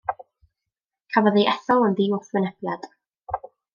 Cafodd 1.15 1.37
ei 1.41 1.45
ethol 1.51 1.85
yn 1.89 1.93
ddiwrthwynebiad. 1.99 2.89